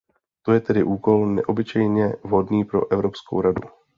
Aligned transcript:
To 0.41 0.51
je 0.53 0.59
tedy 0.61 0.83
úkol 0.83 1.25
neobyčejně 1.31 2.13
vhodný 2.23 2.65
pro 2.65 2.91
Evropskou 2.91 3.41
radu. 3.41 3.69